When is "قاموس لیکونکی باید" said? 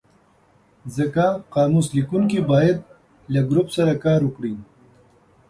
1.53-2.77